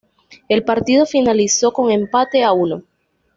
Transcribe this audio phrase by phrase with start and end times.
[0.49, 2.81] El partido finalizó con empate a uno.